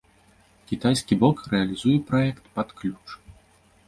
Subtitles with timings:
[0.69, 3.07] Кітайскі бок рэалізуе праект пад ключ.